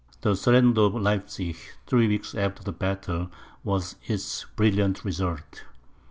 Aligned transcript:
The 0.21 0.35
surrender 0.35 0.81
of 0.81 0.95
Leipzig, 0.95 1.55
three 1.85 2.07
weeks 2.07 2.33
after 2.33 2.63
the 2.63 2.71
battle, 2.71 3.29
was 3.63 3.97
its 4.07 4.45
brilliant 4.55 5.05
result. 5.05 5.63